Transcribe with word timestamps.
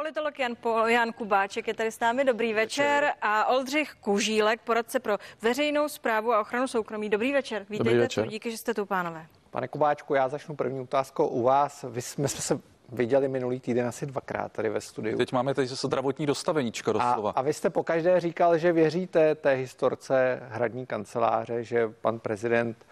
Politolog 0.00 0.38
Jan, 0.38 0.56
po, 0.60 0.86
Jan 0.86 1.12
Kubáček 1.12 1.68
je 1.68 1.74
tady 1.74 1.92
s 1.92 2.00
námi. 2.00 2.24
Dobrý 2.24 2.52
večer. 2.52 3.02
večer. 3.02 3.12
A 3.22 3.46
Oldřich 3.46 3.94
Kužílek, 4.00 4.60
poradce 4.60 5.00
pro 5.00 5.18
veřejnou 5.42 5.88
zprávu 5.88 6.32
a 6.32 6.40
ochranu 6.40 6.68
soukromí. 6.68 7.10
Dobrý 7.10 7.32
večer. 7.32 7.62
Vítejte 7.62 7.84
Dobrý 7.84 7.98
večer. 7.98 8.24
Tu, 8.24 8.30
díky, 8.30 8.50
že 8.50 8.56
jste 8.56 8.74
tu, 8.74 8.86
pánové. 8.86 9.26
Pane 9.50 9.68
Kubáčku, 9.68 10.14
já 10.14 10.28
začnu 10.28 10.56
první 10.56 10.80
otázkou 10.80 11.26
u 11.26 11.42
vás. 11.42 11.84
Vy 11.88 12.02
jsme, 12.02 12.28
jsme 12.28 12.40
se 12.40 12.60
viděli 12.92 13.28
minulý 13.28 13.60
týden 13.60 13.86
asi 13.86 14.06
dvakrát 14.06 14.52
tady 14.52 14.68
ve 14.68 14.80
studiu. 14.80 15.18
Teď 15.18 15.32
máme 15.32 15.54
tady 15.54 15.66
zdravotní 15.66 16.26
dostaveníčko 16.26 16.92
doslova. 16.92 17.30
A, 17.30 17.34
a 17.34 17.42
vy 17.42 17.52
jste 17.52 17.70
pokaždé 17.70 18.20
říkal, 18.20 18.58
že 18.58 18.72
věříte 18.72 19.34
té 19.34 19.52
historce 19.52 20.42
hradní 20.48 20.86
kanceláře, 20.86 21.64
že 21.64 21.88
pan 21.88 22.18
prezident 22.18 22.86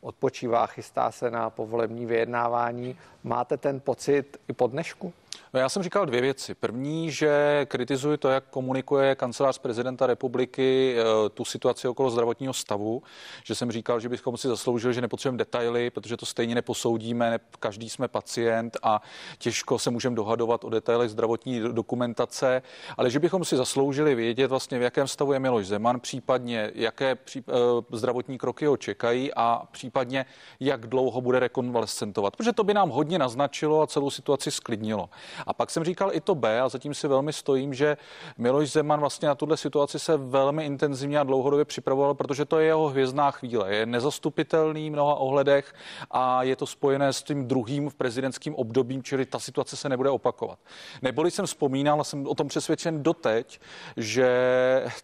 odpočívá, 0.00 0.66
chystá 0.66 1.10
se 1.10 1.30
na 1.30 1.50
povolební 1.50 2.06
vyjednávání. 2.06 2.98
Máte 3.24 3.56
ten 3.56 3.80
pocit 3.80 4.40
i 4.48 4.52
po 4.52 4.66
dnešku? 4.66 5.12
No 5.54 5.60
já 5.60 5.68
jsem 5.68 5.82
říkal 5.82 6.06
dvě 6.06 6.20
věci. 6.20 6.54
První, 6.54 7.10
že 7.10 7.60
kritizuji 7.68 8.18
to, 8.18 8.28
jak 8.28 8.44
komunikuje 8.50 9.14
kancelář 9.14 9.58
prezidenta 9.58 10.06
republiky 10.06 10.96
eh, 10.98 11.28
tu 11.28 11.44
situaci 11.44 11.88
okolo 11.88 12.10
zdravotního 12.10 12.52
stavu, 12.52 13.02
že 13.44 13.54
jsem 13.54 13.72
říkal, 13.72 14.00
že 14.00 14.08
bychom 14.08 14.36
si 14.36 14.48
zasloužili, 14.48 14.94
že 14.94 15.00
nepotřebujeme 15.00 15.38
detaily, 15.38 15.90
protože 15.90 16.16
to 16.16 16.26
stejně 16.26 16.54
neposoudíme, 16.54 17.38
každý 17.60 17.90
jsme 17.90 18.08
pacient 18.08 18.76
a 18.82 19.02
těžko 19.38 19.78
se 19.78 19.90
můžeme 19.90 20.16
dohadovat 20.16 20.64
o 20.64 20.70
detailech 20.70 21.10
zdravotní 21.10 21.60
dokumentace, 21.60 22.62
ale 22.96 23.10
že 23.10 23.18
bychom 23.18 23.44
si 23.44 23.56
zasloužili 23.56 24.14
vědět 24.14 24.46
vlastně, 24.46 24.78
v 24.78 24.82
jakém 24.82 25.08
stavu 25.08 25.32
je 25.32 25.38
Miloš 25.38 25.66
Zeman, 25.66 26.00
případně 26.00 26.70
jaké 26.74 27.14
pří, 27.14 27.44
uh, 27.46 27.54
zdravotní 27.98 28.38
kroky 28.38 28.66
ho 28.66 28.76
čekají 28.76 29.34
a 29.34 29.62
případně 29.70 30.26
jak 30.60 30.86
dlouho 30.86 31.20
bude 31.20 31.40
rekonvalescentovat, 31.40 32.36
protože 32.36 32.52
to 32.52 32.64
by 32.64 32.74
nám 32.74 32.88
hodně 32.88 33.18
naznačilo 33.18 33.82
a 33.82 33.86
celou 33.86 34.10
situaci 34.10 34.50
sklidnilo. 34.50 35.10
A 35.46 35.52
pak 35.52 35.70
jsem 35.70 35.84
říkal 35.84 36.10
i 36.12 36.20
to 36.20 36.34
B 36.34 36.60
a 36.60 36.68
zatím 36.68 36.94
si 36.94 37.08
velmi 37.08 37.32
stojím, 37.32 37.74
že 37.74 37.96
Miloš 38.38 38.70
Zeman 38.70 39.00
vlastně 39.00 39.28
na 39.28 39.34
tuhle 39.34 39.56
situaci 39.56 39.98
se 39.98 40.16
velmi 40.16 40.64
intenzivně 40.64 41.18
a 41.18 41.24
dlouhodobě 41.24 41.64
připravoval, 41.64 42.14
protože 42.14 42.44
to 42.44 42.58
je 42.58 42.66
jeho 42.66 42.88
hvězdná 42.88 43.30
chvíle. 43.30 43.74
Je 43.74 43.86
nezastupitelný 43.86 44.90
v 44.90 44.92
mnoha 44.92 45.14
ohledech 45.14 45.74
a 46.10 46.42
je 46.42 46.56
to 46.56 46.66
spojené 46.66 47.12
s 47.12 47.22
tím 47.22 47.46
druhým 47.46 47.90
v 47.90 47.94
prezidentským 47.94 48.54
obdobím, 48.54 49.02
čili 49.02 49.26
ta 49.26 49.38
situace 49.38 49.76
se 49.76 49.88
nebude 49.88 50.10
opakovat. 50.10 50.58
Neboli 51.02 51.30
jsem 51.30 51.46
vzpomínal 51.46 52.04
jsem 52.04 52.26
o 52.26 52.34
tom 52.34 52.48
přesvědčen 52.48 53.02
doteď, 53.02 53.60
že 53.96 54.28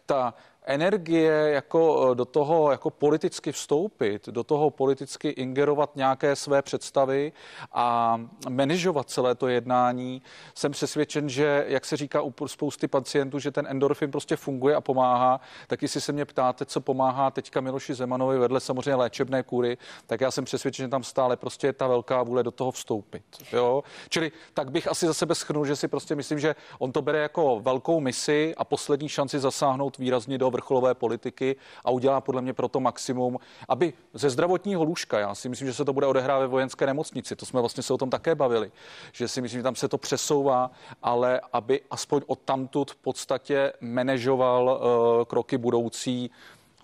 ta 0.06 0.34
energie 0.66 1.32
jako 1.32 2.08
eh, 2.10 2.14
do 2.14 2.24
toho 2.24 2.70
jako 2.70 2.90
politicky 2.90 3.52
vstoupit, 3.52 4.28
do 4.28 4.44
toho 4.44 4.70
politicky 4.70 5.28
ingerovat 5.28 5.96
nějaké 5.96 6.36
své 6.36 6.62
představy 6.62 7.32
a 7.72 8.20
manažovat 8.48 9.10
celé 9.10 9.34
to 9.34 9.48
jednání, 9.48 10.22
jsem 10.54 10.72
přesvědčen, 10.72 11.28
že, 11.28 11.64
jak 11.68 11.84
se 11.84 11.96
říká 11.96 12.22
u 12.22 12.32
spousty 12.46 12.88
pacientů, 12.88 13.38
že 13.38 13.50
ten 13.50 13.66
endorfin 13.68 14.10
prostě 14.10 14.36
funguje 14.36 14.74
a 14.74 14.80
pomáhá, 14.80 15.40
tak 15.66 15.82
jestli 15.82 16.00
se 16.00 16.12
mě 16.12 16.24
ptáte, 16.24 16.64
co 16.64 16.80
pomáhá 16.80 17.30
teďka 17.30 17.60
Miloši 17.60 17.94
Zemanovi 17.94 18.38
vedle 18.38 18.60
samozřejmě 18.60 18.94
léčebné 18.94 19.42
kůry, 19.42 19.78
tak 20.06 20.20
já 20.20 20.30
jsem 20.30 20.44
přesvědčen, 20.44 20.86
že 20.86 20.90
tam 20.90 21.02
stále 21.02 21.36
prostě 21.36 21.66
je 21.66 21.72
ta 21.72 21.86
velká 21.86 22.22
vůle 22.22 22.42
do 22.42 22.50
toho 22.50 22.70
vstoupit. 22.70 23.22
Jo? 23.52 23.82
Čili 24.08 24.32
tak 24.54 24.70
bych 24.70 24.88
asi 24.88 25.06
za 25.06 25.14
sebe 25.14 25.34
schnul, 25.34 25.66
že 25.66 25.76
si 25.76 25.88
prostě 25.88 26.14
myslím, 26.14 26.38
že 26.38 26.54
on 26.78 26.92
to 26.92 27.02
bere 27.02 27.18
jako 27.18 27.60
velkou 27.60 28.00
misi 28.00 28.54
a 28.56 28.64
poslední 28.64 29.08
šanci 29.08 29.38
zasáhnout 29.38 29.98
výrazně 29.98 30.38
do 30.38 30.55
vrcholové 30.56 30.94
politiky 30.94 31.56
a 31.84 31.90
udělá 31.90 32.20
podle 32.20 32.42
mě 32.42 32.52
proto 32.52 32.80
maximum, 32.80 33.38
aby 33.68 33.92
ze 34.14 34.30
zdravotního 34.30 34.84
lůžka, 34.84 35.18
já 35.18 35.34
si 35.34 35.48
myslím, 35.48 35.68
že 35.68 35.74
se 35.74 35.84
to 35.84 35.92
bude 35.92 36.06
odehrávat 36.06 36.42
ve 36.42 36.46
vojenské 36.46 36.86
nemocnici, 36.86 37.36
to 37.36 37.46
jsme 37.46 37.60
vlastně 37.60 37.82
se 37.82 37.92
o 37.92 37.98
tom 37.98 38.10
také 38.10 38.34
bavili, 38.34 38.72
že 39.12 39.28
si 39.28 39.40
myslím, 39.40 39.60
že 39.60 39.62
tam 39.62 39.74
se 39.74 39.88
to 39.88 39.98
přesouvá, 39.98 40.70
ale 41.02 41.40
aby 41.52 41.80
aspoň 41.90 42.22
od 42.26 42.38
tamtud 42.44 42.90
v 42.90 42.96
podstatě 42.96 43.72
manažoval 43.80 44.64
uh, 44.64 45.24
kroky 45.24 45.58
budoucí 45.58 46.30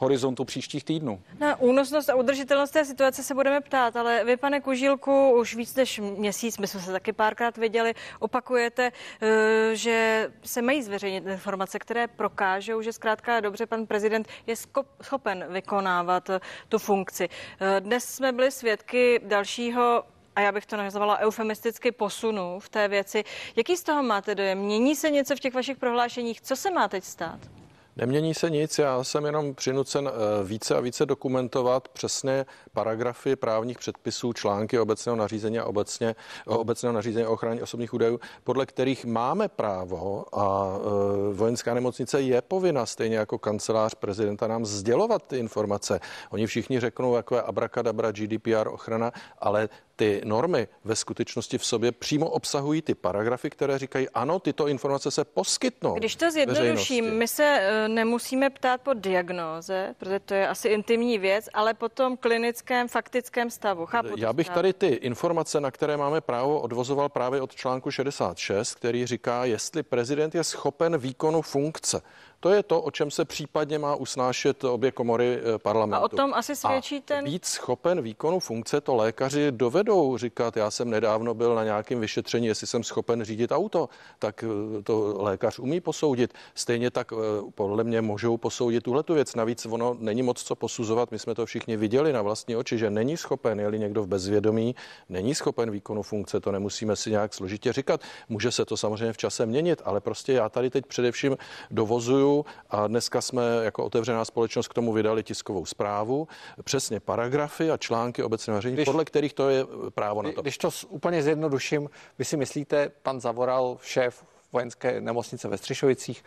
horizontu 0.02 0.44
příštích 0.44 0.84
týdnů. 0.84 1.22
Na 1.38 1.60
únosnost 1.60 2.08
a 2.08 2.14
udržitelnost 2.14 2.70
té 2.70 2.84
situace 2.84 3.22
se 3.22 3.34
budeme 3.34 3.60
ptát, 3.60 3.96
ale 3.96 4.24
vy, 4.24 4.36
pane 4.36 4.60
Kužílku, 4.60 5.30
už 5.30 5.54
víc 5.54 5.74
než 5.74 5.98
měsíc, 5.98 6.58
my 6.58 6.66
jsme 6.66 6.80
se 6.80 6.92
taky 6.92 7.12
párkrát 7.12 7.56
viděli, 7.56 7.94
opakujete, 8.18 8.92
eh, 9.22 9.76
že 9.76 10.28
se 10.44 10.62
mají 10.62 10.82
zveřejnit 10.82 11.26
informace, 11.26 11.78
které 11.78 12.08
prokážou, 12.08 12.82
že 12.82 12.92
zkrátka 12.92 13.40
dobře 13.40 13.66
pan 13.66 13.86
prezident 13.86 14.28
je 14.46 14.54
schopen 15.02 15.46
vykonávat 15.48 16.30
eh, 16.30 16.40
tu 16.68 16.78
funkci. 16.78 17.28
Eh, 17.60 17.80
dnes 17.80 18.04
jsme 18.04 18.32
byli 18.32 18.50
svědky 18.50 19.20
dalšího 19.24 20.04
a 20.36 20.40
já 20.40 20.52
bych 20.52 20.66
to 20.66 20.76
nazvala 20.76 21.18
eufemisticky 21.18 21.92
posunu 21.92 22.60
v 22.60 22.68
té 22.68 22.88
věci. 22.88 23.24
Jaký 23.56 23.76
z 23.76 23.82
toho 23.82 24.02
máte 24.02 24.34
dojem? 24.34 24.58
Mění 24.58 24.96
se 24.96 25.10
něco 25.10 25.36
v 25.36 25.40
těch 25.40 25.54
vašich 25.54 25.76
prohlášeních? 25.76 26.40
Co 26.40 26.56
se 26.56 26.70
má 26.70 26.88
teď 26.88 27.04
stát? 27.04 27.61
Nemění 27.96 28.34
se 28.34 28.50
nic, 28.50 28.78
já 28.78 29.04
jsem 29.04 29.24
jenom 29.24 29.54
přinucen 29.54 30.08
eh, 30.08 30.44
více 30.44 30.76
a 30.76 30.80
více 30.80 31.06
dokumentovat 31.06 31.88
přesně 31.88 32.46
paragrafy 32.72 33.36
právních 33.36 33.78
předpisů, 33.78 34.32
články 34.32 34.78
obecného 34.78 35.16
nařízení 35.16 35.58
a 35.58 35.64
obecně, 35.64 36.14
obecného 36.46 36.92
nařízení 36.92 37.26
o 37.26 37.32
ochraně 37.32 37.62
osobních 37.62 37.94
údajů, 37.94 38.20
podle 38.44 38.66
kterých 38.66 39.04
máme 39.04 39.48
právo 39.48 40.24
a 40.32 40.76
eh, 40.76 41.34
vojenská 41.34 41.74
nemocnice 41.74 42.20
je 42.20 42.42
povinna, 42.42 42.86
stejně 42.86 43.16
jako 43.16 43.38
kancelář 43.38 43.94
prezidenta, 43.94 44.46
nám 44.46 44.64
sdělovat 44.64 45.22
ty 45.26 45.38
informace. 45.38 46.00
Oni 46.30 46.46
všichni 46.46 46.80
řeknou, 46.80 47.16
jako 47.16 47.34
je 47.34 47.42
abrakadabra, 47.42 48.12
GDPR, 48.12 48.68
ochrana, 48.68 49.12
ale 49.38 49.68
ty 50.02 50.20
normy 50.24 50.68
ve 50.84 50.96
skutečnosti 50.96 51.58
v 51.58 51.64
sobě 51.64 51.92
přímo 51.92 52.30
obsahují 52.30 52.82
ty 52.82 52.94
paragrafy, 52.94 53.50
které 53.50 53.78
říkají, 53.78 54.08
ano, 54.08 54.38
tyto 54.38 54.68
informace 54.68 55.10
se 55.10 55.24
poskytnou. 55.24 55.94
Když 55.94 56.16
to 56.16 56.30
zjednoduším, 56.30 57.04
my 57.14 57.28
se 57.28 57.44
eh, 57.44 57.88
nemusíme 57.88 58.50
ptát 58.50 58.80
po 58.80 58.94
diagnóze, 58.94 59.94
protože 59.98 60.20
to 60.20 60.34
je 60.34 60.48
asi 60.48 60.68
intimní 60.68 61.18
věc, 61.18 61.48
ale 61.54 61.74
po 61.74 61.88
tom 61.88 62.16
klinickém, 62.16 62.88
faktickém 62.88 63.50
stavu. 63.50 63.86
Chápu 63.86 64.08
Já 64.16 64.32
bych 64.32 64.48
tady 64.48 64.72
ty 64.72 64.86
informace, 64.86 65.60
na 65.60 65.70
které 65.70 65.96
máme 65.96 66.20
právo, 66.20 66.60
odvozoval 66.60 67.08
právě 67.08 67.40
od 67.40 67.54
článku 67.54 67.90
66, 67.90 68.74
který 68.74 69.06
říká, 69.06 69.44
jestli 69.44 69.82
prezident 69.82 70.34
je 70.34 70.44
schopen 70.44 70.98
výkonu 70.98 71.42
funkce. 71.42 72.02
To 72.42 72.50
je 72.50 72.62
to, 72.62 72.80
o 72.80 72.90
čem 72.90 73.10
se 73.10 73.24
případně 73.24 73.78
má 73.78 73.94
usnášet 73.94 74.64
obě 74.64 74.90
komory 74.90 75.38
eh, 75.38 75.58
parlamentu. 75.58 76.02
A 76.02 76.04
o 76.04 76.08
tom 76.08 76.34
asi 76.34 76.56
svědčí 76.56 77.00
ten... 77.00 77.24
Víc 77.24 77.46
schopen 77.46 78.02
výkonu 78.02 78.40
funkce 78.40 78.80
to 78.80 78.94
lékaři 78.94 79.52
dovedou 79.52 80.18
říkat. 80.18 80.56
Já 80.56 80.70
jsem 80.70 80.90
nedávno 80.90 81.34
byl 81.34 81.54
na 81.54 81.64
nějakém 81.64 82.00
vyšetření, 82.00 82.46
jestli 82.46 82.66
jsem 82.66 82.84
schopen 82.84 83.24
řídit 83.24 83.52
auto, 83.52 83.88
tak 84.18 84.44
eh, 84.44 84.82
to 84.82 85.14
lékař 85.22 85.58
umí 85.58 85.80
posoudit. 85.80 86.34
Stejně 86.54 86.90
tak 86.90 87.12
eh, 87.12 87.16
podle 87.54 87.84
mě 87.84 88.00
můžou 88.00 88.36
posoudit 88.36 88.84
tuhle 88.84 89.02
tu 89.02 89.14
věc. 89.14 89.34
Navíc 89.34 89.66
ono 89.66 89.96
není 89.98 90.22
moc 90.22 90.42
co 90.42 90.54
posuzovat. 90.54 91.10
My 91.10 91.18
jsme 91.18 91.34
to 91.34 91.46
všichni 91.46 91.76
viděli 91.76 92.12
na 92.12 92.22
vlastní 92.22 92.56
oči, 92.56 92.78
že 92.78 92.90
není 92.90 93.16
schopen, 93.16 93.60
je 93.60 93.78
někdo 93.78 94.02
v 94.02 94.06
bezvědomí, 94.06 94.74
není 95.08 95.34
schopen 95.34 95.70
výkonu 95.70 96.02
funkce, 96.02 96.40
to 96.40 96.52
nemusíme 96.52 96.96
si 96.96 97.10
nějak 97.10 97.34
složitě 97.34 97.72
říkat. 97.72 98.00
Může 98.28 98.50
se 98.50 98.64
to 98.64 98.76
samozřejmě 98.76 99.12
v 99.12 99.16
čase 99.16 99.46
měnit, 99.46 99.82
ale 99.84 100.00
prostě 100.00 100.32
já 100.32 100.48
tady 100.48 100.70
teď 100.70 100.86
především 100.86 101.36
dovozuju 101.70 102.31
a 102.70 102.86
dneska 102.86 103.20
jsme 103.20 103.42
jako 103.62 103.84
otevřená 103.84 104.24
společnost 104.24 104.68
k 104.68 104.74
tomu 104.74 104.92
vydali 104.92 105.22
tiskovou 105.22 105.66
zprávu, 105.66 106.28
přesně 106.64 107.00
paragrafy 107.00 107.70
a 107.70 107.76
články 107.76 108.22
obecného 108.22 108.60
řízení, 108.60 108.84
podle 108.84 109.04
kterých 109.04 109.32
to 109.32 109.48
je 109.48 109.66
právo 109.94 110.22
na 110.22 110.32
to. 110.32 110.42
Když 110.42 110.58
to 110.58 110.70
úplně 110.88 111.22
zjednoduším, 111.22 111.90
vy 112.18 112.24
si 112.24 112.36
myslíte, 112.36 112.90
pan 113.02 113.20
Zavoral, 113.20 113.78
šéf 113.82 114.24
vojenské 114.52 115.00
nemocnice 115.00 115.48
ve 115.48 115.58
Střešovicích, 115.58 116.24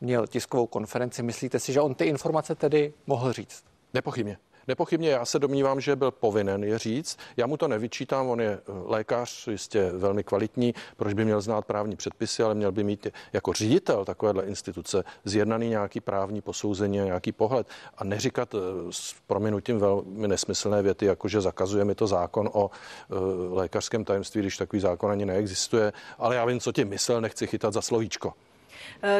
měl 0.00 0.26
tiskovou 0.26 0.66
konferenci, 0.66 1.22
myslíte 1.22 1.58
si, 1.58 1.72
že 1.72 1.80
on 1.80 1.94
ty 1.94 2.04
informace 2.04 2.54
tedy 2.54 2.92
mohl 3.06 3.32
říct? 3.32 3.64
Nepochybně. 3.94 4.38
Nepochybně 4.68 5.10
já 5.10 5.24
se 5.24 5.38
domnívám, 5.38 5.80
že 5.80 5.96
byl 5.96 6.10
povinen 6.10 6.64
je 6.64 6.78
říct. 6.78 7.18
Já 7.36 7.46
mu 7.46 7.56
to 7.56 7.68
nevyčítám, 7.68 8.28
on 8.28 8.40
je 8.40 8.50
eh, 8.50 8.60
lékař, 8.84 9.48
jistě 9.48 9.90
velmi 9.92 10.24
kvalitní, 10.24 10.74
proč 10.96 11.14
by 11.14 11.24
měl 11.24 11.40
znát 11.40 11.64
právní 11.64 11.96
předpisy, 11.96 12.42
ale 12.42 12.54
měl 12.54 12.72
by 12.72 12.84
mít 12.84 13.06
jako 13.32 13.52
ředitel 13.52 14.04
takovéhle 14.04 14.44
instituce 14.44 15.04
zjednaný 15.24 15.68
nějaký 15.68 16.00
právní 16.00 16.40
posouzení 16.40 17.00
a 17.00 17.04
nějaký 17.04 17.32
pohled 17.32 17.66
a 17.98 18.04
neříkat 18.04 18.54
eh, 18.54 18.58
s 18.90 19.14
prominutím 19.26 19.78
velmi 19.78 20.28
nesmyslné 20.28 20.82
věty, 20.82 21.06
jako 21.06 21.28
že 21.28 21.40
zakazuje 21.40 21.84
mi 21.84 21.94
to 21.94 22.06
zákon 22.06 22.50
o 22.52 22.70
eh, 22.70 23.14
lékařském 23.50 24.04
tajemství, 24.04 24.40
když 24.40 24.56
takový 24.56 24.80
zákon 24.80 25.10
ani 25.10 25.26
neexistuje, 25.26 25.92
ale 26.18 26.36
já 26.36 26.44
vím, 26.44 26.60
co 26.60 26.72
ti 26.72 26.84
myslel, 26.84 27.20
nechci 27.20 27.46
chytat 27.46 27.72
za 27.72 27.82
slovíčko. 27.82 28.32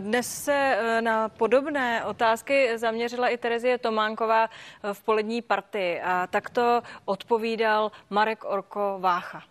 Dnes 0.01 0.45
se 0.45 0.53
eh, 0.53 1.03
na 1.03 1.29
podobné 1.29 2.05
otázky 2.05 2.79
zaměřila 2.79 3.29
i 3.29 3.37
Terezie 3.37 3.79
Tománková 3.79 4.45
eh, 4.45 4.95
v 4.95 5.03
polední 5.03 5.43
partii 5.43 6.01
a 6.01 6.27
takto 6.27 6.83
odpovídal 7.05 7.93
Marek 8.11 8.45
Orko 8.45 8.97
Vácha. 9.01 9.43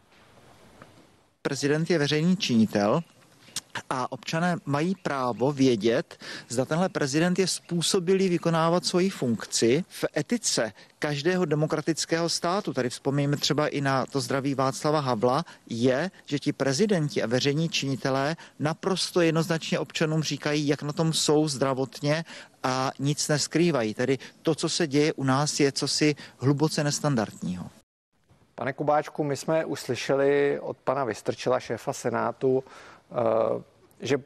Prezident 1.41 1.89
je 1.89 1.97
veřejný 1.97 2.37
činitel 2.37 3.01
a 3.89 4.11
občané 4.11 4.57
mají 4.65 4.95
právo 4.95 5.51
vědět, 5.51 6.17
zda 6.49 6.65
tenhle 6.65 6.89
prezident 6.89 7.39
je 7.39 7.47
způsobilý 7.47 8.29
vykonávat 8.29 8.85
svoji 8.85 9.09
funkci 9.09 9.83
v 9.89 10.05
etice 10.17 10.73
každého 10.99 11.45
demokratického 11.45 12.29
státu. 12.29 12.73
Tady 12.73 12.89
vzpomínáme 12.89 13.37
třeba 13.37 13.67
i 13.67 13.81
na 13.81 14.05
to 14.05 14.21
zdraví 14.21 14.55
Václava 14.55 14.99
Havla, 14.99 15.45
je, 15.69 16.11
že 16.25 16.39
ti 16.39 16.53
prezidenti 16.53 17.23
a 17.23 17.27
veřejní 17.27 17.69
činitelé 17.69 18.35
naprosto 18.59 19.21
jednoznačně 19.21 19.79
občanům 19.79 20.23
říkají, 20.23 20.67
jak 20.67 20.83
na 20.83 20.93
tom 20.93 21.13
jsou 21.13 21.47
zdravotně 21.47 22.25
a 22.63 22.91
nic 22.99 23.27
neskrývají. 23.27 23.93
Tedy 23.93 24.17
to, 24.41 24.55
co 24.55 24.69
se 24.69 24.87
děje 24.87 25.13
u 25.13 25.23
nás, 25.23 25.59
je 25.59 25.71
cosi 25.71 26.15
hluboce 26.37 26.83
nestandardního. 26.83 27.69
Pane 28.55 28.73
Kubáčku, 28.73 29.23
my 29.23 29.37
jsme 29.37 29.65
uslyšeli 29.65 30.59
od 30.59 30.77
pana 30.77 31.03
Vystrčila, 31.03 31.59
šéfa 31.59 31.93
Senátu, 31.93 32.63
že 33.99 34.17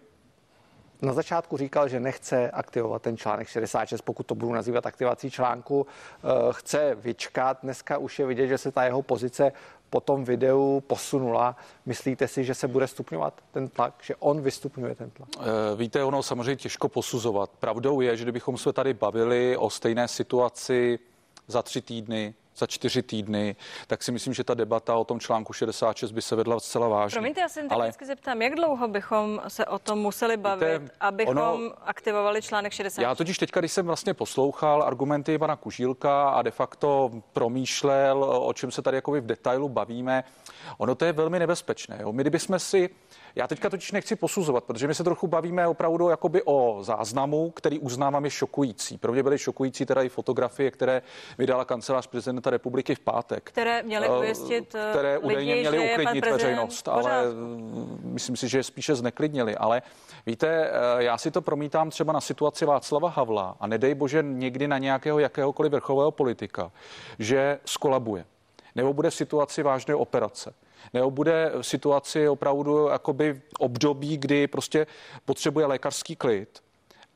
na 1.03 1.13
začátku 1.13 1.57
říkal, 1.57 1.87
že 1.87 1.99
nechce 1.99 2.51
aktivovat 2.51 3.01
ten 3.01 3.17
článek 3.17 3.47
66, 3.47 4.01
pokud 4.01 4.25
to 4.25 4.35
budu 4.35 4.53
nazývat 4.53 4.85
aktivací 4.85 5.31
článku, 5.31 5.87
eh, 5.87 6.27
chce 6.51 6.95
vyčkat. 6.95 7.57
Dneska 7.63 7.97
už 7.97 8.19
je 8.19 8.25
vidět, 8.25 8.47
že 8.47 8.57
se 8.57 8.71
ta 8.71 8.83
jeho 8.83 9.01
pozice 9.01 9.51
po 9.89 10.01
tom 10.01 10.23
videu 10.23 10.83
posunula. 10.87 11.55
Myslíte 11.85 12.27
si, 12.27 12.43
že 12.43 12.53
se 12.53 12.67
bude 12.67 12.87
stupňovat 12.87 13.33
ten 13.51 13.69
tlak, 13.69 13.93
že 14.01 14.15
on 14.15 14.41
vystupňuje 14.41 14.95
ten 14.95 15.09
tlak? 15.09 15.29
Eh, 15.39 15.75
víte, 15.75 16.03
ono 16.03 16.23
samozřejmě 16.23 16.55
těžko 16.55 16.89
posuzovat. 16.89 17.49
Pravdou 17.59 18.01
je, 18.01 18.17
že 18.17 18.23
kdybychom 18.23 18.57
se 18.57 18.73
tady 18.73 18.93
bavili 18.93 19.57
o 19.57 19.69
stejné 19.69 20.07
situaci 20.07 20.99
za 21.47 21.61
tři 21.61 21.81
týdny, 21.81 22.33
za 22.57 22.67
čtyři 22.67 23.01
týdny, 23.01 23.55
tak 23.87 24.03
si 24.03 24.11
myslím, 24.11 24.33
že 24.33 24.43
ta 24.43 24.53
debata 24.53 24.95
o 24.95 25.03
tom 25.03 25.19
článku 25.19 25.53
66 25.53 26.11
by 26.11 26.21
se 26.21 26.35
vedla 26.35 26.59
zcela 26.59 26.87
vážně. 26.87 27.15
Promiňte, 27.15 27.41
já 27.41 27.49
se 27.49 27.61
Ale... 27.69 27.91
zeptám, 28.05 28.41
jak 28.41 28.55
dlouho 28.55 28.87
bychom 28.87 29.41
se 29.47 29.65
o 29.65 29.79
tom 29.79 29.99
museli 29.99 30.37
bavit, 30.37 30.81
Víte, 30.81 30.93
abychom 30.99 31.37
ono, 31.37 31.73
aktivovali 31.85 32.41
článek 32.41 32.73
66? 32.73 33.03
Já 33.03 33.15
totiž 33.15 33.37
teďka, 33.37 33.59
když 33.59 33.71
jsem 33.71 33.85
vlastně 33.85 34.13
poslouchal 34.13 34.83
argumenty 34.83 35.37
pana 35.37 35.55
Kužílka 35.55 36.29
a 36.29 36.41
de 36.41 36.51
facto 36.51 37.11
promýšlel, 37.33 38.23
o 38.23 38.53
čem 38.53 38.71
se 38.71 38.81
tady 38.81 38.97
jakoby 38.97 39.21
v 39.21 39.25
detailu 39.25 39.69
bavíme, 39.69 40.23
ono 40.77 40.95
to 40.95 41.05
je 41.05 41.13
velmi 41.13 41.39
nebezpečné. 41.39 41.97
Jo? 42.01 42.13
My 42.13 42.23
kdybychom 42.23 42.59
si 42.59 42.89
já 43.35 43.47
teďka 43.47 43.69
totiž 43.69 43.91
nechci 43.91 44.15
posuzovat, 44.15 44.63
protože 44.63 44.87
my 44.87 44.95
se 44.95 45.03
trochu 45.03 45.27
bavíme 45.27 45.67
opravdu 45.67 46.09
jakoby 46.09 46.41
o 46.45 46.77
záznamu, 46.81 47.51
který 47.51 47.79
uznávám 47.79 48.25
je 48.25 48.31
šokující. 48.31 48.97
Pro 48.97 49.11
mě 49.11 49.23
byly 49.23 49.37
šokující 49.37 49.85
teda 49.85 50.01
i 50.01 50.09
fotografie, 50.09 50.71
které 50.71 51.01
vydala 51.37 51.65
kancelář 51.65 52.07
prezidenta 52.07 52.42
republiky 52.49 52.95
v 52.95 52.99
pátek. 52.99 53.43
Které 53.43 53.83
měly 53.83 54.07
eh, 54.07 54.17
ujistit 54.19 54.75
eh, 54.75 54.89
Které 54.91 55.17
údajně 55.17 55.55
měly 55.55 55.91
uklidnit 55.91 56.25
veřejnost, 56.25 56.87
ale 56.87 57.23
myslím 58.03 58.35
si, 58.35 58.47
že 58.47 58.57
je 58.57 58.63
spíše 58.63 58.95
zneklidnili. 58.95 59.55
Ale 59.55 59.81
víte, 60.25 60.47
eh, 60.47 61.03
já 61.03 61.17
si 61.17 61.31
to 61.31 61.41
promítám 61.41 61.89
třeba 61.89 62.13
na 62.13 62.21
situaci 62.21 62.65
Václava 62.65 63.09
Havla 63.09 63.55
a 63.59 63.67
nedej 63.67 63.95
bože 63.95 64.23
někdy 64.23 64.67
na 64.67 64.77
nějakého 64.77 65.19
jakéhokoliv 65.19 65.71
vrchového 65.71 66.11
politika, 66.11 66.71
že 67.19 67.59
skolabuje 67.65 68.25
nebo 68.75 68.93
bude 68.93 69.09
v 69.09 69.15
situaci 69.15 69.63
vážné 69.63 69.95
operace 69.95 70.53
nebo 70.93 71.11
bude 71.11 71.51
v 71.61 71.61
situaci 71.61 72.29
opravdu 72.29 72.87
jakoby 72.87 73.41
období, 73.59 74.17
kdy 74.17 74.47
prostě 74.47 74.87
potřebuje 75.25 75.65
lékařský 75.65 76.15
klid 76.15 76.63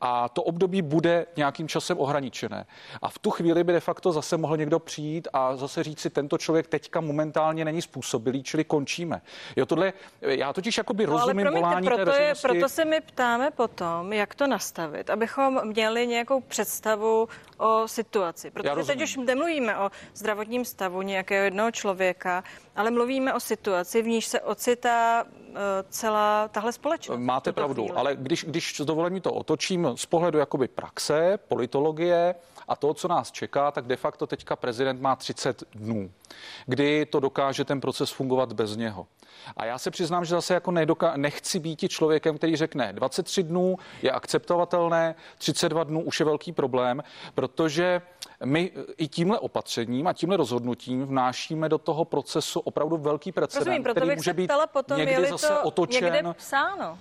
a 0.00 0.28
to 0.28 0.42
období 0.42 0.82
bude 0.82 1.26
nějakým 1.36 1.68
časem 1.68 1.98
ohraničené. 1.98 2.66
A 3.02 3.08
v 3.08 3.18
tu 3.18 3.30
chvíli 3.30 3.64
by 3.64 3.72
de 3.72 3.80
facto 3.80 4.12
zase 4.12 4.36
mohl 4.36 4.56
někdo 4.56 4.78
přijít 4.78 5.28
a 5.32 5.56
zase 5.56 5.82
říct 5.82 6.00
si, 6.00 6.10
tento 6.10 6.38
člověk 6.38 6.66
teďka 6.66 7.00
momentálně 7.00 7.64
není 7.64 7.82
způsobilý, 7.82 8.42
čili 8.42 8.64
končíme. 8.64 9.22
Jo, 9.56 9.66
tohle, 9.66 9.92
já 10.20 10.52
totiž 10.52 10.78
jakoby 10.78 11.06
no, 11.06 11.12
rozumím 11.12 11.46
ale 11.46 11.50
promiňte, 11.50 11.60
volání 11.60 11.86
proto, 11.86 12.10
té 12.10 12.22
je, 12.22 12.34
proto 12.42 12.68
se 12.68 12.84
my 12.84 13.00
ptáme 13.00 13.50
potom, 13.50 14.12
jak 14.12 14.34
to 14.34 14.46
nastavit, 14.46 15.10
abychom 15.10 15.60
měli 15.64 16.06
nějakou 16.06 16.40
představu 16.40 17.28
o 17.58 17.88
situaci. 17.88 18.50
Protože 18.50 18.84
teď 18.84 19.02
už 19.02 19.16
nemluvíme 19.16 19.78
o 19.78 19.90
zdravotním 20.14 20.64
stavu 20.64 21.02
nějakého 21.02 21.44
jednoho 21.44 21.70
člověka, 21.70 22.44
ale 22.76 22.90
mluvíme 22.90 23.34
o 23.34 23.40
situaci, 23.40 24.02
v 24.02 24.06
níž 24.06 24.26
se 24.26 24.40
ocitá 24.40 25.24
celá 25.88 26.48
tahle 26.48 26.72
společnost. 26.72 27.20
Máte 27.20 27.52
pravdu, 27.52 27.82
chvíli. 27.82 27.98
ale 27.98 28.16
když, 28.16 28.44
když 28.44 28.80
s 28.80 28.84
dovolením 28.84 29.20
to 29.20 29.32
otočím 29.32 29.88
z 29.94 30.06
pohledu 30.06 30.38
jakoby 30.38 30.68
praxe, 30.68 31.38
politologie 31.48 32.34
a 32.68 32.76
to, 32.76 32.94
co 32.94 33.08
nás 33.08 33.32
čeká, 33.32 33.70
tak 33.70 33.86
de 33.86 33.96
facto 33.96 34.26
teďka 34.26 34.56
prezident 34.56 35.00
má 35.00 35.16
30 35.16 35.62
dnů, 35.74 36.10
kdy 36.66 37.06
to 37.06 37.20
dokáže 37.20 37.64
ten 37.64 37.80
proces 37.80 38.10
fungovat 38.10 38.52
bez 38.52 38.76
něho. 38.76 39.06
A 39.56 39.64
já 39.64 39.78
se 39.78 39.90
přiznám, 39.90 40.24
že 40.24 40.34
zase 40.34 40.54
jako 40.54 40.70
nedoka- 40.70 41.16
nechci 41.16 41.58
být 41.58 41.88
člověkem, 41.88 42.36
který 42.38 42.56
řekne 42.56 42.92
23 42.92 43.42
dnů 43.42 43.76
je 44.02 44.10
akceptovatelné, 44.10 45.14
32 45.38 45.84
dnů 45.84 46.00
už 46.02 46.20
je 46.20 46.26
velký 46.26 46.52
problém, 46.52 47.02
protože 47.34 48.02
my 48.44 48.70
i 48.96 49.08
tímhle 49.08 49.38
opatřením 49.38 50.06
a 50.06 50.12
tímhle 50.12 50.36
rozhodnutím 50.36 51.06
vnášíme 51.06 51.68
do 51.68 51.78
toho 51.78 52.04
procesu 52.04 52.60
opravdu 52.60 52.96
velký 52.96 53.32
precedent, 53.32 53.66
Rozumím, 53.66 53.84
který 53.84 54.16
může 54.16 54.32
být 54.32 54.50
potom, 54.72 54.98
někdy 54.98 55.28
zase 55.28 55.48
to 55.48 55.62
otočen. 55.62 56.04
Někde 56.04 56.34
psáno. 56.36 56.98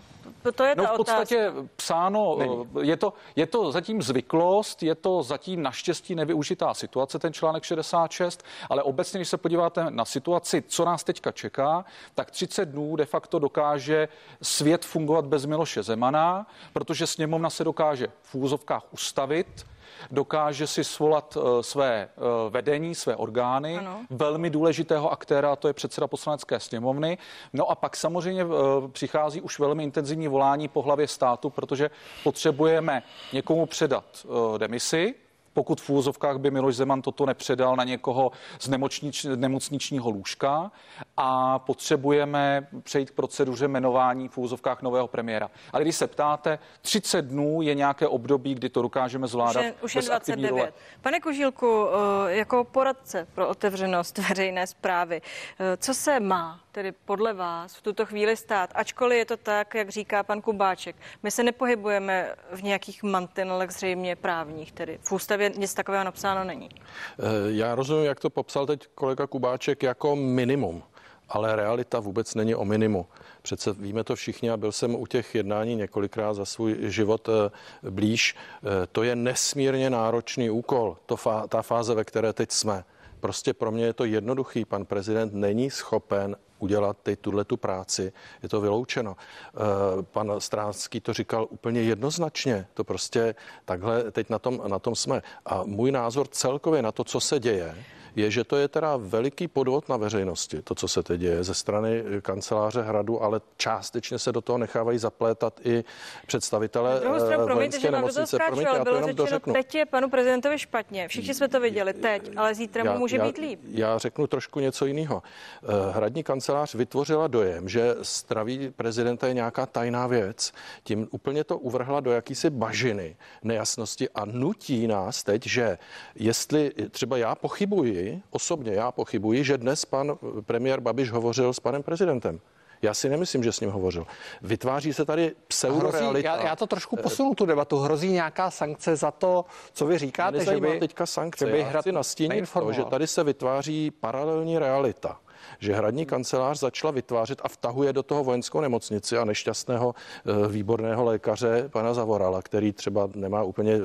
To 0.55 0.63
je 0.63 0.75
ta 0.75 0.81
no 0.81 0.87
v 0.87 0.97
podstatě 0.97 1.49
otázka. 1.49 1.69
psáno, 1.75 2.37
je 2.81 2.97
to, 2.97 3.13
je 3.35 3.45
to 3.45 3.71
zatím 3.71 4.01
zvyklost, 4.01 4.83
je 4.83 4.95
to 4.95 5.23
zatím 5.23 5.61
naštěstí 5.61 6.15
nevyužitá 6.15 6.73
situace, 6.73 7.19
ten 7.19 7.33
článek 7.33 7.63
66, 7.63 8.43
ale 8.69 8.83
obecně, 8.83 9.17
když 9.19 9.29
se 9.29 9.37
podíváte 9.37 9.85
na 9.89 10.05
situaci, 10.05 10.63
co 10.67 10.85
nás 10.85 11.03
teďka 11.03 11.31
čeká, 11.31 11.85
tak 12.15 12.31
30 12.31 12.65
dnů 12.65 12.95
de 12.95 13.05
facto 13.05 13.39
dokáže 13.39 14.07
svět 14.41 14.85
fungovat 14.85 15.25
bez 15.25 15.45
Miloše 15.45 15.83
Zemana, 15.83 16.47
protože 16.73 17.07
sněmovna 17.07 17.49
se 17.49 17.63
dokáže 17.63 18.07
v 18.21 18.35
úzovkách 18.35 18.83
ustavit, 18.91 19.65
dokáže 20.11 20.67
si 20.67 20.83
svolat 20.83 21.37
uh, 21.37 21.61
své 21.61 22.09
uh, 22.15 22.23
vedení, 22.53 22.95
své 22.95 23.15
orgány, 23.15 23.77
ano. 23.77 24.05
velmi 24.09 24.49
důležitého 24.49 25.11
aktéra, 25.11 25.55
to 25.55 25.67
je 25.67 25.73
předseda 25.73 26.07
poslanecké 26.07 26.59
sněmovny. 26.59 27.17
No 27.53 27.71
a 27.71 27.75
pak 27.75 27.95
samozřejmě 27.95 28.45
uh, 28.45 28.51
přichází 28.91 29.41
už 29.41 29.59
velmi 29.59 29.83
intenzivní 29.83 30.27
volání 30.27 30.67
po 30.67 30.81
hlavě 30.81 31.07
státu, 31.07 31.49
protože 31.49 31.89
potřebujeme 32.23 33.03
někomu 33.33 33.65
předat 33.65 34.25
demisi, 34.57 35.15
pokud 35.57 35.81
v 35.81 35.89
úvozovkách 35.89 36.37
by 36.37 36.51
Miloš 36.51 36.75
Zeman 36.75 37.01
toto 37.01 37.25
nepředal 37.25 37.75
na 37.75 37.83
někoho 37.83 38.31
z 38.59 38.67
nemocnič, 38.67 39.23
nemocničního 39.35 40.09
lůžka 40.09 40.71
a 41.17 41.59
potřebujeme 41.59 42.67
přejít 42.83 43.11
k 43.11 43.13
proceduře 43.13 43.67
jmenování 43.67 44.27
v 44.27 44.37
úvozovkách 44.37 44.81
nového 44.81 45.07
premiéra. 45.07 45.49
Ale 45.73 45.83
když 45.83 45.95
se 45.95 46.07
ptáte, 46.07 46.59
30 46.81 47.21
dnů 47.21 47.61
je 47.61 47.75
nějaké 47.75 48.07
období, 48.07 48.55
kdy 48.55 48.69
to 48.69 48.81
dokážeme 48.81 49.27
zvládat. 49.27 49.59
Už 49.59 49.65
je, 49.65 49.73
už 49.81 49.95
je 49.95 50.01
29. 50.01 50.49
Role. 50.49 50.73
Pane 51.01 51.19
Kužílku, 51.19 51.87
eh, 51.87 52.35
jako 52.35 52.63
poradce 52.63 53.27
pro 53.33 53.47
otevřenost 53.47 54.17
veřejné 54.29 54.67
zprávy, 54.67 55.21
eh, 55.59 55.77
co 55.77 55.93
se 55.93 56.19
má 56.19 56.59
tedy 56.77 56.91
podle 56.91 57.33
vás 57.33 57.75
v 57.75 57.81
tuto 57.81 58.05
chvíli 58.05 58.37
stát, 58.37 58.69
ačkoliv 58.75 59.17
je 59.17 59.25
to 59.25 59.37
tak, 59.37 59.75
jak 59.75 59.89
říká 59.89 60.23
pan 60.23 60.41
Kubáček. 60.41 60.95
My 61.23 61.31
se 61.31 61.43
nepohybujeme 61.43 62.35
v 62.51 62.63
nějakých 62.63 63.03
mantinelech 63.03 63.71
zřejmě 63.71 64.15
právních, 64.15 64.71
tedy 64.71 64.99
v 65.01 65.11
ústavě 65.11 65.46
nic 65.49 65.73
takového 65.73 66.03
napsáno 66.03 66.43
není. 66.43 66.69
Eh, 66.71 67.23
já 67.47 67.75
rozumím, 67.75 68.05
jak 68.05 68.19
to 68.19 68.29
popsal 68.29 68.65
teď 68.65 68.87
kolega 68.95 69.27
Kubáček 69.27 69.83
jako 69.83 70.15
minimum 70.15 70.83
ale 71.29 71.55
realita 71.55 71.99
vůbec 71.99 72.35
není 72.35 72.55
o 72.55 72.65
minimu. 72.65 73.05
Přece 73.41 73.73
víme 73.73 74.03
to 74.03 74.15
všichni 74.15 74.49
a 74.49 74.57
byl 74.57 74.71
jsem 74.71 74.95
u 74.95 75.07
těch 75.07 75.35
jednání 75.35 75.75
několikrát 75.75 76.33
za 76.33 76.45
svůj 76.45 76.77
život 76.79 77.29
eh, 77.29 77.89
blíž. 77.89 78.35
Eh, 78.35 78.87
to 78.91 79.03
je 79.03 79.15
nesmírně 79.15 79.89
náročný 79.89 80.49
úkol, 80.49 80.97
to 81.05 81.17
ta 81.49 81.61
fáze, 81.61 81.95
ve 81.95 82.03
které 82.03 82.33
teď 82.33 82.51
jsme. 82.51 82.83
Prostě 83.19 83.53
pro 83.53 83.71
mě 83.71 83.85
je 83.85 83.93
to 83.93 84.05
jednoduchý. 84.05 84.65
Pan 84.65 84.85
prezident 84.85 85.33
není 85.33 85.71
schopen 85.71 86.35
udělat 86.59 86.97
teď 87.03 87.19
tuhle 87.19 87.45
tu 87.45 87.57
práci. 87.57 88.13
Je 88.43 88.49
to 88.49 88.61
vyloučeno. 88.61 89.15
Eh, 89.17 90.03
pan 90.03 90.31
Stránský 90.39 90.99
to 90.99 91.13
říkal 91.13 91.47
úplně 91.49 91.81
jednoznačně. 91.81 92.67
To 92.73 92.83
prostě 92.83 93.35
takhle 93.65 94.11
teď 94.11 94.29
na 94.29 94.39
tom, 94.39 94.61
na 94.67 94.79
tom 94.79 94.95
jsme. 94.95 95.21
A 95.45 95.63
můj 95.63 95.91
názor 95.91 96.27
celkově 96.27 96.81
na 96.81 96.91
to, 96.91 97.03
co 97.03 97.19
se 97.19 97.39
děje, 97.39 97.75
je, 98.17 98.31
že 98.31 98.43
to 98.43 98.55
je 98.57 98.67
teda 98.67 98.97
veliký 98.97 99.47
podvod 99.47 99.89
na 99.89 99.97
veřejnosti, 99.97 100.61
to, 100.61 100.75
co 100.75 100.87
se 100.87 101.03
teď 101.03 101.21
děje 101.21 101.43
ze 101.43 101.53
strany 101.53 102.03
kanceláře 102.21 102.81
Hradu, 102.81 103.23
ale 103.23 103.41
částečně 103.57 104.19
se 104.19 104.31
do 104.31 104.41
toho 104.41 104.57
nechávají 104.57 104.99
zaplétat 104.99 105.59
i 105.63 105.83
představitelé 106.27 106.97
stranu, 106.97 107.43
eh, 107.43 107.45
promiňte, 107.45 107.79
že 107.79 107.91
nemocnice. 107.91 108.37
Promiňte, 108.47 108.77
já 108.77 108.83
to 108.83 108.89
jenom 108.89 109.03
řečeno, 109.03 109.25
dořeknu. 109.25 109.53
Teď 109.53 109.75
je 109.75 109.85
panu 109.85 110.09
prezidentovi 110.09 110.59
špatně. 110.59 111.07
Všichni 111.07 111.33
jsme 111.33 111.47
to 111.47 111.59
viděli 111.59 111.93
teď, 111.93 112.31
ale 112.35 112.55
zítra 112.55 112.83
já, 112.85 112.93
mu 112.93 112.99
může 112.99 113.17
já, 113.17 113.25
být 113.25 113.37
líp. 113.37 113.59
Já 113.71 113.97
řeknu 113.97 114.27
trošku 114.27 114.59
něco 114.59 114.85
jiného. 114.85 115.23
Eh, 115.63 115.67
hradní 115.91 116.23
kancelář 116.23 116.75
vytvořila 116.75 117.27
dojem, 117.27 117.69
že 117.69 117.95
zdraví 118.01 118.69
prezidenta 118.75 119.27
je 119.27 119.33
nějaká 119.33 119.65
tajná 119.65 120.07
věc. 120.07 120.51
Tím 120.83 121.07
úplně 121.11 121.43
to 121.43 121.57
uvrhla 121.57 121.99
do 121.99 122.11
jakýsi 122.11 122.49
bažiny 122.49 123.15
nejasnosti 123.43 124.09
a 124.09 124.25
nutí 124.25 124.87
nás 124.87 125.23
teď, 125.23 125.45
že 125.45 125.77
jestli 126.15 126.71
třeba 126.91 127.17
já 127.17 127.35
pochybuji, 127.35 128.06
osobně 128.29 128.73
já 128.73 128.91
pochybuji, 128.91 129.43
že 129.43 129.57
dnes 129.57 129.85
pan 129.85 130.17
premiér 130.45 130.79
Babiš 130.79 131.11
hovořil 131.11 131.53
s 131.53 131.59
panem 131.59 131.83
prezidentem. 131.83 132.39
Já 132.81 132.93
si 132.93 133.09
nemyslím, 133.09 133.43
že 133.43 133.51
s 133.51 133.59
ním 133.59 133.69
hovořil. 133.69 134.07
Vytváří 134.41 134.93
se 134.93 135.05
tady 135.05 135.35
pseudorealita. 135.47 136.29
já, 136.29 136.45
já 136.45 136.55
to 136.55 136.67
trošku 136.67 136.95
posunu 136.95 137.35
tu 137.35 137.45
debatu. 137.45 137.77
Hrozí 137.77 138.11
nějaká 138.11 138.51
sankce 138.51 138.95
za 138.95 139.11
to, 139.11 139.45
co 139.73 139.85
vy 139.85 139.97
říkáte, 139.97 140.45
že 140.45 140.59
by, 140.59 140.79
teďka 140.79 141.05
sankce. 141.05 141.45
že 141.45 141.51
by 141.51 141.59
Já 141.59 141.81
chci 141.81 141.91
nastínit 141.91 142.49
to, 142.53 142.73
že 142.73 142.85
tady 142.85 143.07
se 143.07 143.23
vytváří 143.23 143.91
paralelní 143.91 144.59
realita 144.59 145.19
že 145.59 145.75
hradní 145.75 146.05
kancelář 146.05 146.59
začala 146.59 146.91
vytvářet 146.91 147.41
a 147.43 147.47
vtahuje 147.47 147.93
do 147.93 148.03
toho 148.03 148.23
vojenskou 148.23 148.61
nemocnici 148.61 149.17
a 149.17 149.25
nešťastného 149.25 149.95
eh, 149.95 150.47
výborného 150.47 151.03
lékaře 151.03 151.69
pana 151.69 151.93
Zavorala, 151.93 152.41
který 152.41 152.73
třeba 152.73 153.09
nemá 153.15 153.43
úplně 153.43 153.73
eh, 153.73 153.79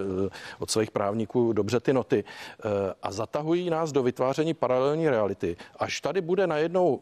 od 0.58 0.70
svých 0.70 0.90
právníků 0.90 1.52
dobře 1.52 1.80
ty 1.80 1.92
noty 1.92 2.24
eh, 2.24 2.68
a 3.02 3.12
zatahují 3.12 3.70
nás 3.70 3.92
do 3.92 4.02
vytváření 4.02 4.54
paralelní 4.54 5.08
reality. 5.08 5.56
Až 5.76 6.00
tady 6.00 6.20
bude 6.20 6.46
najednou 6.46 7.00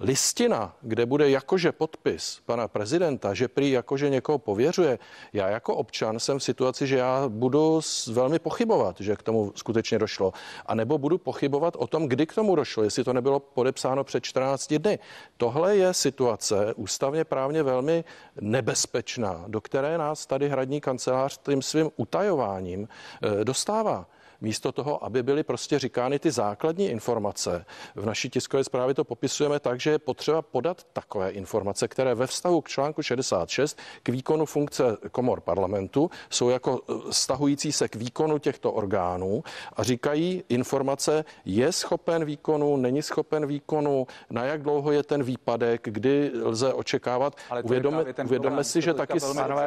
listina, 0.00 0.76
kde 0.82 1.06
bude 1.06 1.30
jakože 1.30 1.72
podpis 1.72 2.40
pana 2.46 2.68
prezidenta, 2.68 3.34
že 3.34 3.48
prý 3.48 3.70
jakože 3.70 4.10
někoho 4.10 4.38
pověřuje, 4.38 4.98
já 5.32 5.48
jako 5.48 5.76
občan 5.76 6.20
jsem 6.20 6.38
v 6.38 6.42
situaci, 6.42 6.86
že 6.86 6.96
já 6.96 7.28
budu 7.28 7.80
velmi 8.12 8.38
pochybovat, 8.38 9.00
že 9.00 9.16
k 9.16 9.22
tomu 9.22 9.52
skutečně 9.56 9.98
došlo. 9.98 10.32
A 10.66 10.74
nebo 10.74 10.98
budu 10.98 11.18
pochybovat 11.18 11.76
o 11.76 11.86
tom, 11.86 12.08
kdy 12.08 12.26
k 12.26 12.34
tomu 12.34 12.56
došlo, 12.56 12.82
jestli 12.82 13.04
to 13.04 13.12
nebylo 13.12 13.40
podepsáno 13.40 14.04
před 14.04 14.24
14 14.24 14.74
dny. 14.74 14.98
Tohle 15.36 15.76
je 15.76 15.94
situace 15.94 16.74
ústavně 16.74 17.24
právně 17.24 17.62
velmi 17.62 18.04
nebezpečná, 18.40 19.44
do 19.48 19.60
které 19.60 19.98
nás 19.98 20.26
tady 20.26 20.48
hradní 20.48 20.80
kancelář 20.80 21.38
tím 21.38 21.62
svým 21.62 21.90
utajováním 21.96 22.88
eh, 22.88 23.44
dostává 23.44 24.06
místo 24.40 24.72
toho, 24.72 25.04
aby 25.04 25.22
byly 25.22 25.42
prostě 25.42 25.78
říkány 25.78 26.18
ty 26.18 26.30
základní 26.30 26.88
informace. 26.88 27.64
V 27.94 28.06
naší 28.06 28.30
tiskové 28.30 28.64
zprávě 28.64 28.94
to 28.94 29.04
popisujeme 29.04 29.60
tak, 29.60 29.80
že 29.80 29.90
je 29.90 29.98
potřeba 29.98 30.42
podat 30.42 30.84
takové 30.92 31.30
informace, 31.30 31.88
které 31.88 32.14
ve 32.14 32.26
vztahu 32.26 32.60
k 32.60 32.68
článku 32.68 33.02
66 33.02 33.78
k 34.02 34.08
výkonu 34.08 34.46
funkce 34.46 34.96
komor 35.12 35.40
parlamentu 35.40 36.10
jsou 36.30 36.48
jako 36.48 36.80
stahující 37.10 37.72
se 37.72 37.88
k 37.88 37.96
výkonu 37.96 38.38
těchto 38.38 38.72
orgánů 38.72 39.42
a 39.76 39.82
říkají 39.82 40.44
informace, 40.48 41.24
je 41.44 41.72
schopen 41.72 42.24
výkonu, 42.24 42.76
není 42.76 43.02
schopen 43.02 43.46
výkonu, 43.46 44.06
na 44.30 44.44
jak 44.44 44.62
dlouho 44.62 44.92
je 44.92 45.02
ten 45.02 45.22
výpadek, 45.22 45.80
kdy 45.84 46.30
lze 46.42 46.72
očekávat. 46.72 47.36
Ale 47.50 47.62
program, 47.62 48.64
si, 48.64 48.82
že 48.82 48.94
taky 48.94 49.20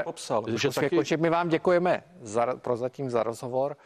popsal. 0.03 0.45
že 0.55 0.69
taky, 0.69 1.17
my 1.17 1.29
vám 1.29 1.49
děkujeme 1.49 2.03
za, 2.21 2.55
prozatím 2.55 3.09
za 3.09 3.23
rozhovor. 3.23 3.77